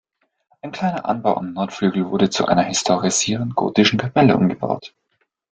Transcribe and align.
Ein 0.63 0.71
kleiner 0.71 1.05
Anbau 1.05 1.37
am 1.37 1.53
Nordflügel 1.53 2.09
wurde 2.09 2.31
zu 2.31 2.47
einer 2.47 2.63
historisierend 2.63 3.53
gotischen 3.53 3.99
Kapelle 3.99 4.35
umgebaut. 4.35 4.95